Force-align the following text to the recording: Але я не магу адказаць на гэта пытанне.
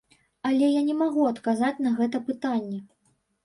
Але 0.49 0.69
я 0.75 0.81
не 0.87 0.95
магу 1.03 1.29
адказаць 1.33 1.83
на 1.87 1.95
гэта 2.01 2.25
пытанне. 2.33 2.85